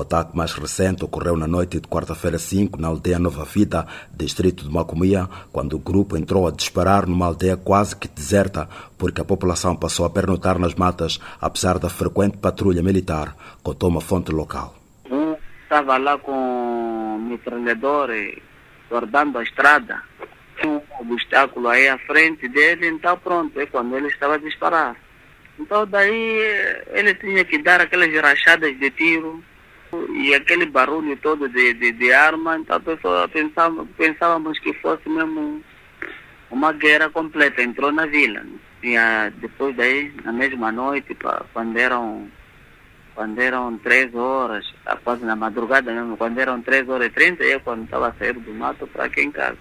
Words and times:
O 0.00 0.02
ataque 0.02 0.34
mais 0.34 0.54
recente 0.54 1.04
ocorreu 1.04 1.36
na 1.36 1.46
noite 1.46 1.78
de 1.78 1.86
quarta-feira 1.86 2.38
5 2.38 2.80
na 2.80 2.88
aldeia 2.88 3.18
Nova 3.18 3.44
Vida, 3.44 3.86
distrito 4.10 4.64
de 4.64 4.72
Macomia, 4.72 5.28
quando 5.52 5.74
o 5.74 5.78
grupo 5.78 6.16
entrou 6.16 6.48
a 6.48 6.50
disparar 6.50 7.06
numa 7.06 7.26
aldeia 7.26 7.54
quase 7.54 7.94
que 7.94 8.08
deserta, 8.08 8.66
porque 8.96 9.20
a 9.20 9.26
população 9.26 9.76
passou 9.76 10.06
a 10.06 10.10
pernotar 10.10 10.58
nas 10.58 10.74
matas, 10.74 11.20
apesar 11.38 11.78
da 11.78 11.90
frequente 11.90 12.38
patrulha 12.38 12.82
militar, 12.82 13.36
contou 13.62 13.90
uma 13.90 14.00
fonte 14.00 14.32
local. 14.32 14.74
Um 15.10 15.36
estava 15.64 15.98
lá 15.98 16.16
com 16.16 17.18
metralhador 17.28 18.08
guardando 18.88 19.36
a 19.36 19.42
estrada. 19.42 20.00
Um 20.64 20.80
obstáculo 20.98 21.68
aí 21.68 21.88
à 21.88 21.98
frente 21.98 22.48
dele, 22.48 22.88
então 22.88 23.18
pronto, 23.18 23.60
é 23.60 23.66
quando 23.66 23.94
ele 23.98 24.08
estava 24.08 24.36
a 24.36 24.38
disparar. 24.38 24.96
Então 25.58 25.86
daí 25.86 26.38
ele 26.86 27.14
tinha 27.16 27.44
que 27.44 27.58
dar 27.58 27.82
aquelas 27.82 28.10
rachadas 28.14 28.78
de 28.78 28.90
tiro 28.92 29.44
e 30.14 30.34
aquele 30.34 30.66
barulho 30.66 31.16
todo 31.16 31.48
de, 31.48 31.74
de, 31.74 31.92
de 31.92 32.12
arma, 32.12 32.58
então 32.58 32.76
a 32.76 32.80
pessoa 32.80 33.28
pensava, 33.28 33.86
pensávamos 33.96 34.58
que 34.58 34.72
fosse 34.74 35.08
mesmo 35.08 35.62
uma 36.50 36.72
guerra 36.72 37.10
completa, 37.10 37.62
entrou 37.62 37.92
na 37.92 38.06
vila. 38.06 38.44
E 38.82 38.96
a, 38.96 39.30
depois 39.30 39.76
daí, 39.76 40.12
na 40.24 40.32
mesma 40.32 40.72
noite, 40.72 41.16
quando 41.52 41.76
eram 41.76 42.28
quando 43.14 43.38
eram 43.38 43.76
três 43.78 44.14
horas, 44.14 44.64
quase 45.04 45.24
na 45.24 45.36
madrugada 45.36 45.92
mesmo, 45.92 46.16
quando 46.16 46.38
eram 46.38 46.62
três 46.62 46.88
horas 46.88 47.08
e 47.08 47.10
trinta, 47.10 47.44
eu 47.44 47.60
quando 47.60 47.84
estava 47.84 48.14
sair 48.18 48.32
do 48.32 48.54
mato 48.54 48.86
para 48.86 49.04
aqui 49.04 49.20
em 49.20 49.30
casa. 49.30 49.58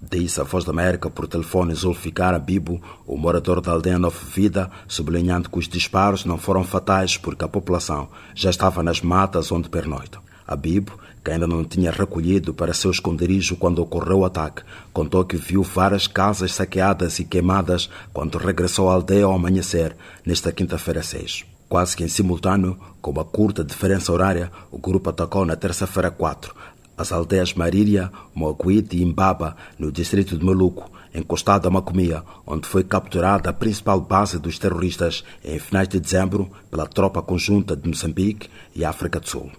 Disse 0.00 0.40
a 0.40 0.44
Voz 0.44 0.62
da 0.62 0.72
América 0.72 1.08
por 1.08 1.26
telefone 1.26 1.74
Zulficar 1.74 2.34
Abibo, 2.34 2.82
o 3.06 3.16
morador 3.16 3.62
da 3.62 3.72
aldeia 3.72 3.98
Nova 3.98 4.18
Vida, 4.26 4.70
sublinhando 4.86 5.48
que 5.48 5.58
os 5.58 5.66
disparos 5.66 6.26
não 6.26 6.36
foram 6.36 6.62
fatais 6.62 7.16
porque 7.16 7.44
a 7.44 7.48
população 7.48 8.08
já 8.34 8.50
estava 8.50 8.82
nas 8.82 9.00
matas 9.00 9.50
onde 9.50 9.70
pernoita. 9.70 10.18
Abibo, 10.46 10.92
que 11.24 11.30
ainda 11.30 11.46
não 11.46 11.64
tinha 11.64 11.90
recolhido 11.90 12.52
para 12.52 12.74
seu 12.74 12.90
esconderijo 12.90 13.56
quando 13.56 13.80
ocorreu 13.80 14.18
o 14.18 14.24
ataque, 14.26 14.62
contou 14.92 15.24
que 15.24 15.36
viu 15.36 15.62
várias 15.62 16.06
casas 16.06 16.52
saqueadas 16.52 17.18
e 17.18 17.24
queimadas 17.24 17.88
quando 18.12 18.38
regressou 18.38 18.90
à 18.90 18.92
aldeia 18.92 19.24
ao 19.24 19.32
amanhecer, 19.32 19.96
nesta 20.24 20.52
quinta-feira 20.52 21.02
6. 21.02 21.46
Quase 21.68 21.96
que 21.96 22.04
em 22.04 22.08
simultâneo, 22.08 22.78
com 23.02 23.10
uma 23.10 23.24
curta 23.24 23.64
diferença 23.64 24.12
horária, 24.12 24.52
o 24.70 24.78
grupo 24.78 25.10
atacou 25.10 25.44
na 25.44 25.56
terça-feira 25.56 26.12
4 26.12 26.54
as 26.96 27.12
aldeias 27.12 27.54
Marília, 27.54 28.10
Moaguite 28.34 28.96
e 28.96 29.02
Imbaba, 29.02 29.56
no 29.78 29.92
distrito 29.92 30.36
de 30.36 30.44
Maluco, 30.44 30.90
encostado 31.14 31.66
a 31.66 31.70
Macomia, 31.70 32.22
onde 32.46 32.66
foi 32.66 32.84
capturada 32.84 33.50
a 33.50 33.52
principal 33.52 34.00
base 34.00 34.38
dos 34.38 34.58
terroristas 34.58 35.24
em 35.44 35.58
finais 35.58 35.88
de 35.88 36.00
dezembro 36.00 36.50
pela 36.70 36.86
tropa 36.86 37.22
conjunta 37.22 37.76
de 37.76 37.88
Moçambique 37.88 38.50
e 38.74 38.84
África 38.84 39.20
do 39.20 39.28
Sul. 39.28 39.50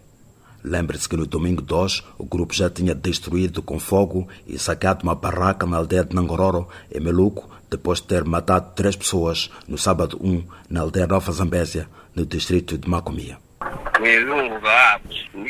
Lembre-se 0.63 1.07
que 1.07 1.15
no 1.15 1.25
domingo 1.25 1.61
2 1.61 2.03
o 2.17 2.25
grupo 2.25 2.53
já 2.53 2.69
tinha 2.69 2.93
destruído 2.93 3.61
com 3.61 3.79
fogo 3.79 4.27
e 4.45 4.57
saqueado 4.59 5.03
uma 5.03 5.15
barraca 5.15 5.65
na 5.65 5.77
aldeia 5.77 6.03
de 6.03 6.15
Nangororo, 6.15 6.67
em 6.93 6.99
Meluco, 6.99 7.49
depois 7.69 8.01
de 8.01 8.07
ter 8.07 8.23
matado 8.23 8.73
três 8.75 8.95
pessoas 8.95 9.49
no 9.67 9.77
sábado 9.77 10.17
1 10.21 10.43
na 10.69 10.81
aldeia 10.81 11.07
Nova 11.07 11.31
Zambésia, 11.31 11.87
no 12.15 12.25
distrito 12.25 12.77
de 12.77 12.89
Macomia. 12.89 13.37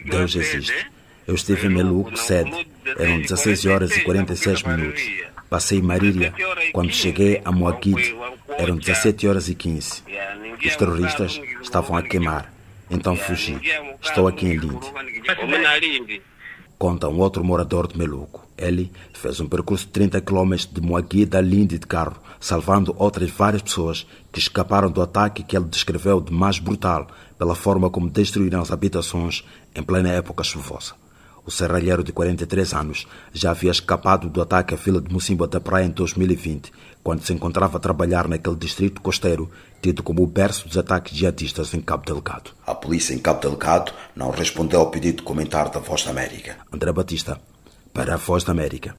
Deus 0.05 0.35
existe. 0.35 0.96
Eu 1.27 1.35
estive 1.35 1.67
em 1.67 1.69
Meluco 1.69 2.15
sede. 2.15 2.65
Eram 2.97 3.19
16 3.19 3.65
horas 3.65 3.91
e 3.91 4.01
46 4.01 4.63
minutos. 4.63 5.01
Passei 5.49 5.81
Marília. 5.81 6.33
Quando 6.71 6.93
cheguei 6.93 7.41
a 7.43 7.51
Moaguide, 7.51 8.15
eram 8.57 8.77
17 8.77 9.27
horas 9.27 9.49
e 9.49 9.55
15. 9.55 10.03
Os 10.65 10.75
terroristas 10.77 11.41
estavam 11.61 11.97
a 11.97 12.01
queimar. 12.01 12.53
Então 12.89 13.17
fugi. 13.17 13.59
Estou 14.01 14.25
aqui 14.25 14.45
em 14.45 14.55
Linde. 14.55 14.91
Conta 16.77 17.09
um 17.09 17.19
outro 17.19 17.43
morador 17.43 17.87
de 17.87 17.97
Meluco. 17.97 18.47
Ele 18.57 18.89
fez 19.13 19.41
um 19.41 19.49
percurso 19.49 19.85
de 19.85 19.91
30 19.91 20.21
km 20.21 20.55
de 20.71 20.79
Moaguide 20.79 21.35
a 21.35 21.41
Linde 21.41 21.77
de 21.77 21.85
carro, 21.85 22.15
salvando 22.39 22.95
outras 22.97 23.29
várias 23.29 23.61
pessoas 23.61 24.07
que 24.31 24.39
escaparam 24.39 24.89
do 24.89 25.01
ataque 25.01 25.43
que 25.43 25.57
ele 25.57 25.65
descreveu 25.65 26.21
de 26.21 26.31
mais 26.31 26.57
brutal 26.57 27.07
pela 27.37 27.53
forma 27.53 27.89
como 27.89 28.09
destruíram 28.09 28.61
as 28.61 28.71
habitações 28.71 29.43
em 29.75 29.83
plena 29.83 30.09
época 30.09 30.43
chuvosa. 30.43 30.95
O 31.47 31.51
serralheiro 31.51 32.03
de 32.03 32.11
43 32.11 32.73
anos 32.73 33.07
já 33.31 33.51
havia 33.51 33.71
escapado 33.71 34.27
do 34.27 34.41
ataque 34.41 34.75
à 34.75 34.77
fila 34.77 34.99
de 34.99 35.09
Mocimboa 35.13 35.47
da 35.47 35.61
Praia 35.61 35.85
em 35.85 35.89
2020, 35.89 36.73
quando 37.01 37.23
se 37.23 37.31
encontrava 37.31 37.77
a 37.77 37.79
trabalhar 37.79 38.27
naquele 38.27 38.57
distrito 38.57 38.99
costeiro 38.99 39.49
tido 39.81 40.03
como 40.03 40.21
o 40.21 40.27
berço 40.27 40.67
dos 40.67 40.77
ataques 40.77 41.15
jihadistas 41.15 41.73
em 41.73 41.79
Cabo 41.79 42.05
Delgado. 42.05 42.51
A 42.65 42.75
polícia 42.75 43.13
em 43.13 43.19
Cabo 43.19 43.39
Delgado 43.39 43.93
não 44.13 44.29
respondeu 44.29 44.81
ao 44.81 44.91
pedido 44.91 45.19
de 45.19 45.23
comentário 45.23 45.71
da 45.71 45.79
Voz 45.79 46.03
da 46.03 46.11
América. 46.11 46.57
André 46.69 46.91
Batista, 46.91 47.39
para 47.93 48.15
a 48.15 48.17
Voz 48.17 48.43
da 48.43 48.51
América. 48.51 48.93